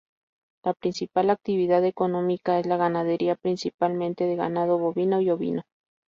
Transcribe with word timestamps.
La 0.63 0.73
principal 0.73 1.29
actividad 1.29 1.85
económica 1.85 2.57
es 2.59 2.65
la 2.65 2.75
ganadería, 2.75 3.35
principalmente 3.35 4.23
de 4.23 4.35
ganado 4.35 4.79
bovino 4.79 5.21
y 5.21 5.29
ovino. 5.29 5.61